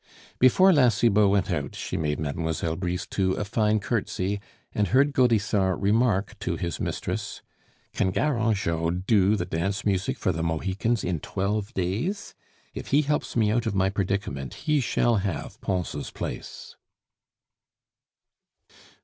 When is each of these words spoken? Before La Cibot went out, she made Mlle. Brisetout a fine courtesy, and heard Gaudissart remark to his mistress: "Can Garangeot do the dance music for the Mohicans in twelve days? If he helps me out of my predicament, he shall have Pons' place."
Before 0.39 0.73
La 0.73 0.89
Cibot 0.89 1.29
went 1.29 1.51
out, 1.51 1.75
she 1.75 1.95
made 1.95 2.19
Mlle. 2.19 2.75
Brisetout 2.75 3.37
a 3.37 3.45
fine 3.45 3.79
courtesy, 3.79 4.39
and 4.73 4.87
heard 4.87 5.13
Gaudissart 5.13 5.79
remark 5.79 6.39
to 6.39 6.55
his 6.55 6.79
mistress: 6.79 7.43
"Can 7.93 8.11
Garangeot 8.11 9.05
do 9.05 9.35
the 9.35 9.45
dance 9.45 9.85
music 9.85 10.17
for 10.17 10.31
the 10.31 10.41
Mohicans 10.41 11.03
in 11.03 11.19
twelve 11.19 11.71
days? 11.75 12.33
If 12.73 12.87
he 12.87 13.03
helps 13.03 13.35
me 13.35 13.51
out 13.51 13.67
of 13.67 13.75
my 13.75 13.91
predicament, 13.91 14.55
he 14.65 14.79
shall 14.79 15.17
have 15.17 15.61
Pons' 15.61 16.09
place." 16.09 16.75